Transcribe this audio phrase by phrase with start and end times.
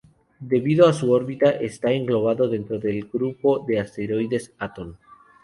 [0.39, 4.97] Debido a su órbita, está englobado dentro del grupo de asteroides Atón.